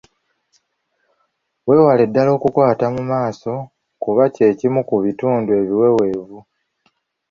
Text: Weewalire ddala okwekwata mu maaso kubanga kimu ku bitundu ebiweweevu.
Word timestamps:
Weewalire 1.65 2.05
ddala 2.09 2.29
okwekwata 2.33 2.85
mu 2.95 3.01
maaso 3.11 3.53
kubanga 4.01 4.47
kimu 4.59 4.81
ku 4.89 4.95
bitundu 5.03 5.49
ebiweweevu. 5.59 6.39